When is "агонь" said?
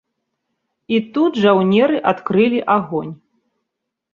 2.77-3.13